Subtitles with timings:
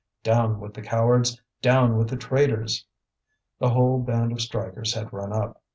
[0.23, 1.39] "Down with the cowards!
[1.61, 2.85] down with the traitors!"
[3.59, 5.61] The whole band of strikers had run up.